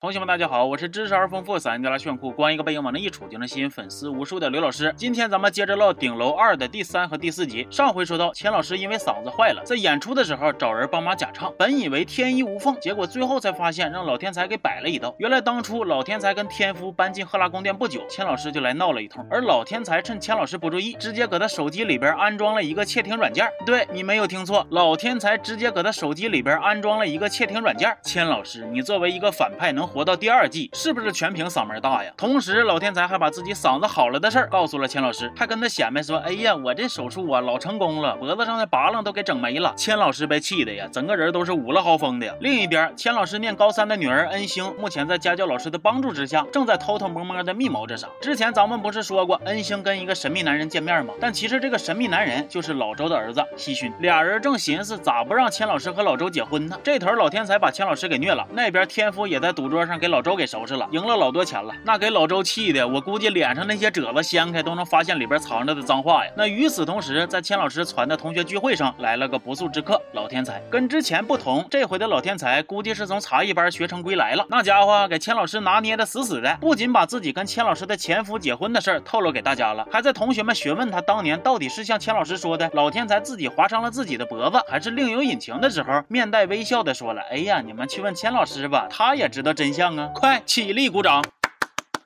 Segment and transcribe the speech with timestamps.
[0.00, 4.90] 同学们，大家好，我是知识而丰富、嗓音调拉炫酷、光一个背影往那一杵就能吸引粉丝无数的刘老师。
[4.96, 7.66] 今天咱们接着唠《顶楼二》的第三和第四集。
[7.70, 15.14] 上回说到，钱老师因为嗓子坏了，在演出的时候找人帮忙假唱，本以为天衣无缝，结果最后才发现让老天才给摆了一道。
[15.18, 23.46] 原来当初老天才跟天夫搬进赫拉宫殿不久，钱老师就来闹了一通，而老天才趁钱老师不注意，直接搁他手机里边安装了一个窃听软件。
[23.66, 27.94] 对你没有听错，老天才直接搁他手机里边安装了一个窃听软件。
[28.02, 30.70] 钱老师，你作为一个反派，能活到第二季？
[30.72, 32.12] 是不是全凭嗓门大呀？
[32.16, 42.36] 同时，老天才还把自己嗓子好了的事儿告诉了千老师，还跟他显摆说：“哎呀，我这手术啊老成功了，脖子上的拔楞都给整没了。”千老师被气的呀，整个人都是五了豪风的。
[42.40, 48.06] 另一边，千老师念高三的女儿恩星，目前在家教老师的帮助之下，正在偷偷摸摸的密谋着啥。
[48.20, 51.12] 之前咱们不是说过恩星跟一个神秘男人见面吗？
[51.20, 53.92] 但其实这个神秘男人就是老周的儿子西勋。
[53.98, 56.78] 俩人正寻思咋不让千老师和老周结婚呢？
[56.84, 60.66] 这头老天才把千老师给虐了，那边天夫也在赌桌桌上给老周给收。
[60.66, 66.30] 拾了，赢了老多钱了，那给老周气的，我估计脸上那些褶子掀开都能发现里边藏着的脏话呀。
[66.36, 70.60] 那与此同时，在钱老师传的同学聚会上来了个不速之客，老天才。
[70.70, 74.44] 跟之前不同，这回的老天才估计是从茶艺班学成归来了。
[74.50, 90.42] 那家伙给钱老师拿捏的死死的，不仅把自己跟钱老师的前夫结婚的事儿透露给大家了，还在同学们询问他当年到底是像钱老师说的老天才自己划伤了自己的脖子，还是另有隐情的时候，面带微笑的说了：“哎呀，你们去问钱老师吧，他也知道真相啊！”快。
[90.46, 91.24] 起立，鼓掌。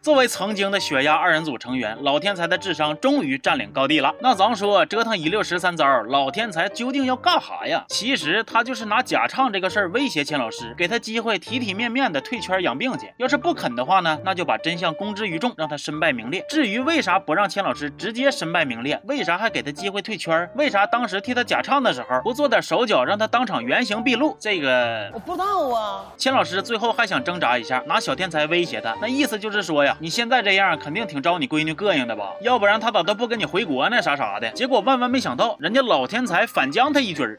[0.04, 4.14] 作为曾经的血压二人组成员，老天才的智商终于占领高地了。
[4.20, 7.82] 那咱说折腾一溜十三招，老天才究竟要干啥呀？
[7.88, 13.10] 其实他就是拿假唱这个事儿威胁钱老师，给他机会体体面面的退圈养病去。
[13.16, 16.44] 要是不肯的话呢，那就把真相公之于众，让他身败名裂。
[16.50, 20.46] 至于为啥不让钱老师直接身败名裂，为啥还给他机会退圈？
[20.54, 24.36] 为啥当时替他假唱的时候不做点手脚，让他当场原形毕露？
[24.38, 26.12] 这个我不知道啊。
[26.18, 29.92] 钱老师最后还想挣扎一下，拿小天才威胁他，那意思就是说呀。
[29.98, 32.32] 你现在这样肯定挺招你闺女膈应的吧？
[32.40, 34.02] 要不然她咋都不跟你回国呢？
[34.02, 34.50] 啥啥的？
[34.50, 37.38] 结果万万没想到人家老天才反将他一军儿。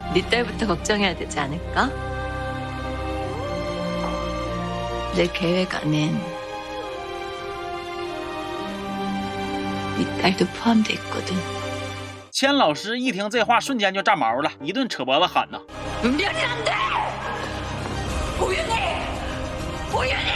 [12.32, 15.60] 千老师一听这话瞬间就炸毛了一顿扯脖子喊呐。
[16.02, 16.10] 不
[18.52, 18.70] 愿意
[19.92, 20.35] 不愿意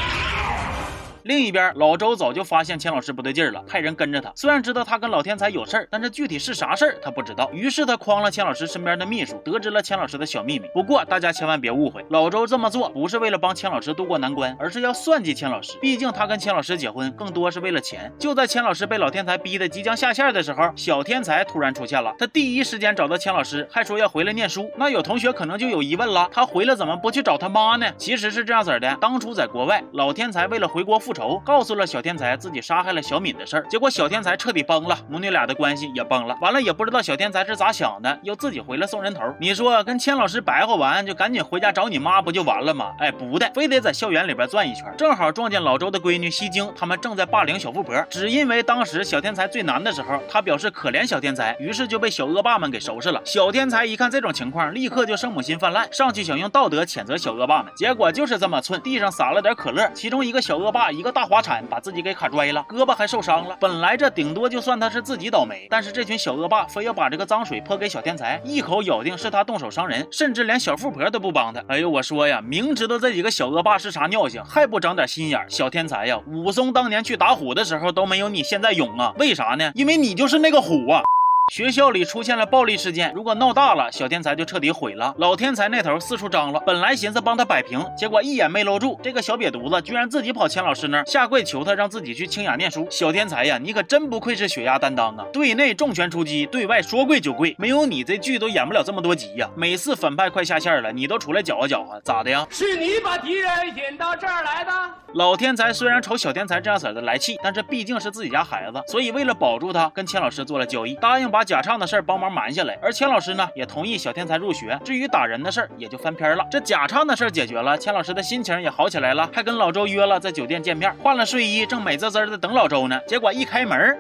[1.29, 4.31] 另一边，老周早就发现钱老师不对劲了，派人跟着他。
[4.33, 7.47] 虽然知道他跟老天才有事儿，但是具体是啥事儿他不知道。
[7.53, 10.67] 于是他诓了钱老师身边的秘书，得知了钱老师的小秘密。
[10.73, 15.77] 不过大家千万别误会，老周这么做不是为了帮钱老师渡过难关，而是要算计钱老师。
[15.79, 18.11] 毕竟他跟钱老师结婚更多是为了钱。
[18.17, 22.11] 就在钱老师被老天才逼得即将下线的时候，小天才突然出现了。
[22.17, 24.67] 他第一时间找到钱老师，还说要回来念书。
[24.77, 27.85] 那有同学可能就有疑问了，他回来怎么不去找他妈呢？
[27.99, 31.99] 其实是这样子的，当初在国外，老天才为了回国复仇，告诉了小。
[32.01, 36.33] 天才自己杀害了小敏的事儿，结果小天才彻底崩了，母女俩的关系也崩了。
[36.39, 39.21] 完了也不知道小天才是咋想的，又自己回来送人头。
[39.37, 42.93] 你说跟千老师白话完，就赶紧回家找你妈不就完了吗？
[42.99, 44.85] 哎，不的，非得在校园里边转一圈。
[44.97, 48.01] 正好撞见老周的闺女西京，他们正在霸凌小富婆。
[48.09, 53.21] 只因为当时小天才最难的时候，他表示可怜小天才，于是就被小恶霸们给收拾了。
[53.25, 57.71] 小天才一看这种情况，立刻就圣母心泛滥，上去想用道德谴责小恶霸们。
[57.75, 63.57] 结果就是这么寸，地上撒了点可乐，其中一个小恶霸一个大滑铲把自己给卡拽了，胳膊还受伤了。
[63.59, 71.63] 本来这顶多就算他是自己倒霉，但是这群小恶霸非要把这个脏水泼给小天才，一口咬定是他动手伤人，甚至连小富婆都不帮他。
[71.67, 75.45] 哎呦，我说呀，明知道这几个小恶霸是啥尿性，还不长点心眼。
[75.49, 79.71] 小天才呀，武松当年去打虎的时候都没有你现在勇啊，为啥呢？
[79.75, 81.01] 因为你就是那个虎啊。
[81.49, 85.13] 学校里出现了暴力事件，如果闹大了，小天才就彻底毁了。
[85.17, 92.87] 老天才那头四处张罗，本来寻思帮他摆平，结果一眼没搂住，这个小瘪犊子居然自己跑钱老师那儿下跪求他，让自己去清雅念书。
[92.91, 95.25] 小天才呀，你可真不愧是血压担当啊！
[95.33, 99.49] 对内重拳出击，对外说跪就跪，没有你这剧都演不了这么多集呀。
[99.55, 102.45] 每次反派快下线了，你都出来搅和搅和，咋的呀？
[102.51, 104.71] 是你把敌人引到这儿来的。
[105.15, 112.19] 老天才虽然瞅小天才这样式的来气，但这毕竟是自己家孩子，所以为了保住他，跟钱老师做了交易，答应把假唱的事儿帮。
[112.19, 114.77] 忙瞒下来，而钱老师呢也同意小天才入学。
[114.83, 116.45] 至于打人的事儿，也就翻篇了。
[116.51, 120.93] 这假唱的事儿解决了，钱老师的心情也好起来了，还跟老周约了在酒店见面。
[121.01, 122.99] 换了睡衣，正美滋滋的等老周呢。
[123.07, 123.97] 结果一开门，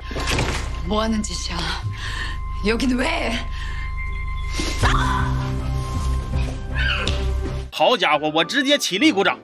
[7.71, 9.39] 好家伙，我直接起立鼓掌。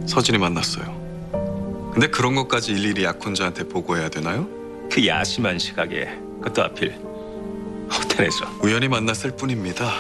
[0.07, 1.05] 서진이 만났어요
[1.93, 4.47] 근데 그런 것까지 일일이 약혼자한테 보고해야 되나요
[4.91, 6.07] 그 야심한 시각에
[6.41, 6.95] 그것도 하필
[7.91, 9.91] 호텔에서 우연히 만났을 뿐입니다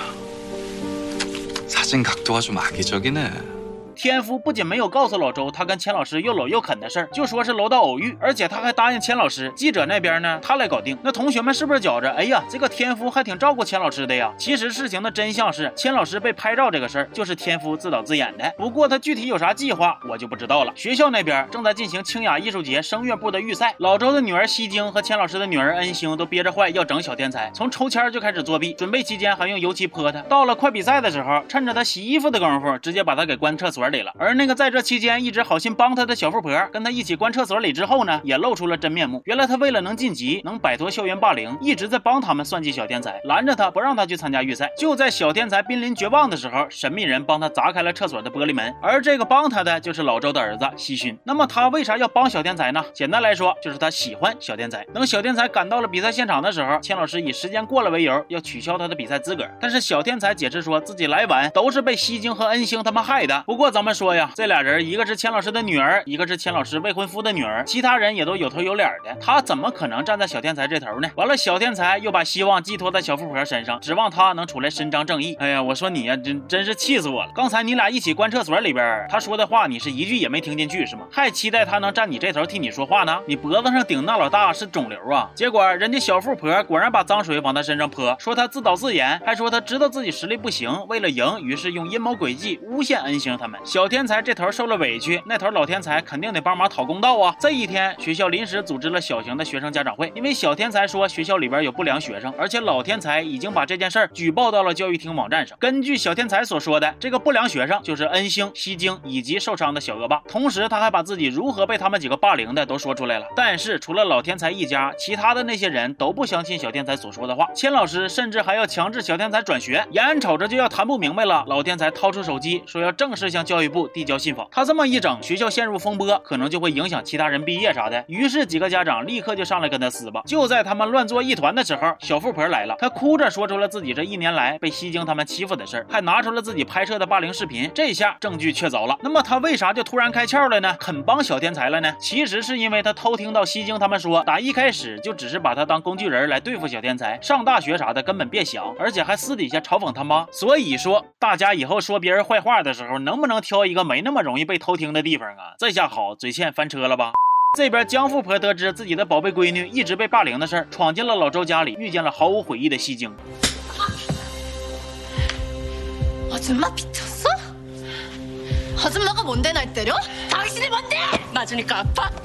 [1.67, 3.54] 사진 각도가 좀 악의적이네
[3.95, 10.97] 天夫不仅没有告诉老周他跟钱老师又搂又啃的事儿，就说是楼道偶遇，而且他还答应钱老师，记者那边呢他来搞定。
[11.01, 14.31] 那同学们是不是觉着，哎呀，这个天夫还挺照顾钱老师的呀？
[14.37, 18.53] 其实事情的真相是，钱老师被拍照这个事儿就是天夫自导自演的。
[18.57, 20.73] 不过他具体有啥计划，我就不知道了。
[20.75, 30.21] 学校那边正在进行清雅艺术节声乐部的预赛，老周的女儿西京和钱老师的女儿恩星都憋着坏要整小天才，从抽签就开始作弊，准备期间还用油漆泼他。
[30.23, 34.13] 到了快比赛的时候，趁着他洗衣服的功夫，直接把他给关厕所里了。
[34.19, 34.65] 而那个在。
[34.75, 39.21] 这期间一直好心帮他的小富婆，跟他一起关厕所里之后呢，也露出了真面目。
[39.23, 44.69] 原来他为了能晋级，能摆脱校园霸凌，一直在帮他们算计小天才，拦着他不让他去参加预赛。
[44.77, 48.75] 就在小天才濒临绝望的时候，神秘人帮他砸开了厕所的玻璃门。
[48.81, 51.17] 而这个帮他的就是老周的儿子西勋。
[51.23, 52.83] 那么他为啥要帮小天才呢？
[52.91, 54.83] 简单来说，就是他喜欢小天才。
[54.93, 59.47] 等小天才赶到了比赛现场的时候，钱老师以时间过了为由，要取消他的比赛资格。
[59.61, 63.41] 但是小天才解释说自己来晚都是被西京和恩星他们害的。
[63.45, 65.35] 不过咱们说呀，这俩人一个是钱。
[65.35, 71.09] 老师的女儿，一个是钱老师未婚夫的女儿，其他人也都有头有脸的，他怎么可能站在小天才这头呢？
[71.17, 75.35] 完了，小天才又把希望寄托在小富婆身上，指望他能出来伸张正义。
[75.41, 77.31] 哎呀，我说你呀，真真是气死我了！
[77.35, 81.05] 刚才你俩一起关厕所里边，他说的话你是一句也没听进去是吗？
[81.11, 83.19] 还期待他能站你这头替你说话呢？
[83.27, 85.29] 你脖子上顶那老大是肿瘤啊！
[85.35, 93.59] 结果人家小富婆果然把脏水往他身上泼，说他自导自演，还说他知道自己实力不行，为了赢，于是用阴谋诡计诬陷恩星他们。
[93.65, 95.19] 小天才这头受了委屈。
[95.25, 97.35] 那头老天才肯定得帮忙讨公道啊！
[97.39, 105.57] 这一天，学校临时组织了小型的学生家长会，因为小天才说学校里边有不良学生，而且老天才已经把这件事儿举报到了教育厅网站上。
[105.59, 110.21] 根据小天才所说的，这个不良学生就是恩星、西京以及受伤的小恶霸。
[110.27, 113.25] 同时，他还把自己如何被他们几个霸凌的都说出来了。
[113.35, 117.47] 但是，除了老天才一家，其他的那些人都不相信小天才所说的话。
[117.55, 121.43] 钱老师甚至还要强制小天才转学，眼瞅着就要谈不明白了。
[121.47, 124.45] 老天才掏出手机，说要正式向教教育部递交信访。
[124.51, 125.45] 他这么一整，学校。
[125.55, 128.03] 陷入风波，可能就会影响其他人毕业啥的。
[128.09, 130.21] 于是几个家长立刻就上来跟他撕吧。
[130.25, 137.71] 就在他们乱作一团的时候，小富婆来了，她哭着说出了自己这一年来被西京他们欺负的事儿，还拿出了自己拍摄的霸凌视频。
[137.73, 138.97] 这下证据确凿了。
[139.01, 140.75] 那么他为啥就突然开窍了呢？
[140.77, 141.95] 肯帮小天才了呢？
[141.97, 150.27] 其实是因为他偷听到西京他们说，打一开始就只是把他当工具人来对付小天才，上大学啥的根本别想，而且还私底下嘲讽他妈。
[150.31, 155.53] 所以说，大家以后说别人坏话的时候，能不能挑一个没那么容易被偷听的地方啊？
[155.59, 157.13] 这下好，嘴欠翻车了吧？
[157.55, 163.15] 这边江富婆得知自己的宝贝闺女一直被霸凌的事儿，闯进了老周家里，遇见了毫无悔意的西京。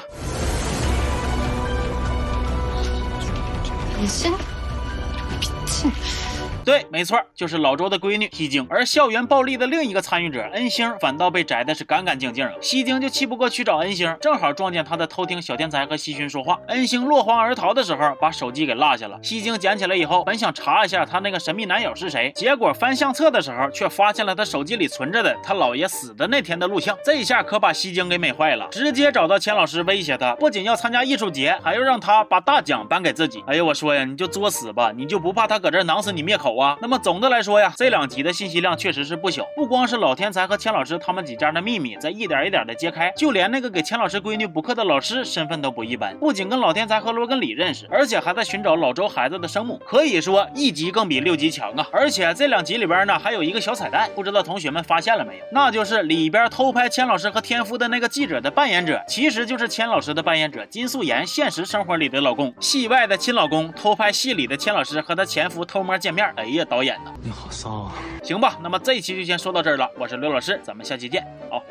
[6.68, 8.66] 对，没错，就是老周的闺女西京。
[8.68, 12.52] 而校园暴力的另一个参与者恩星，反倒被摘的是干干净净啊。
[12.60, 16.60] 西京就气不过去找恩星，正好撞见他在偷听小天才和西勋说话。
[16.66, 19.18] 恩星落荒而逃的时候，把手机给落下了。
[19.22, 26.94] 西京捡起来以后，本想查一下他那个神秘男友是谁，结果翻相册的时候，却发现了他手机里存着的他姥爷死的那天的录像。
[27.02, 33.42] 这一下可把西京给美坏了，直接找到钱老师威胁他，不仅要参加艺术节，还要让他把大奖颁给自己。
[33.46, 36.76] 哎呀，我说呀，你就作死吧，你就不怕他搁这囊死你灭口啊？
[36.80, 51.86] 那么总的来说呀，这两集的信息量确实是不小，不光是老天才和钱老师他们几家的秘密在一点一点的揭开，就连那个给钱老师闺女补课的老师身份都不一般，不仅跟老天才和罗根里认识，而且还在寻找老周孩子的生母，可以说一集更比六集强啊！
[51.92, 55.44] 而且这两集里边呢，还有一个小彩蛋，不知道同学们发现了没有？
[55.52, 66.32] 那就是里边偷拍钱老师和天夫的那个记者的扮演者，其实就是钱老师的扮演者金素妍现实生活里的老公，戏外的亲老公偷拍戏里的钱老师和他前夫偷摸见面。
[66.36, 67.94] 哎呀，导演呐，你好骚啊！
[68.22, 69.90] 行吧，那么这一期就先说到这儿了。
[69.98, 71.26] 我是刘老师，咱们下期见。
[71.50, 71.62] 好。